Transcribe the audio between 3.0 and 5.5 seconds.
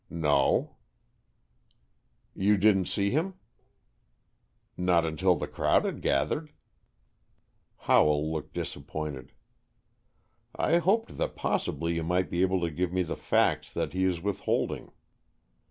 him?" "Not until the